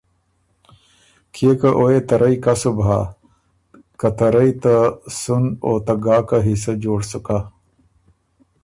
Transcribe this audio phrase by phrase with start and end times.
[1.33, 3.01] کيې که او يې ته رئ کسُب هۀ،
[3.99, 4.75] که ته رئ ته
[5.19, 7.39] سُن او ته ګاکه حصۀ جوړ سُکا۔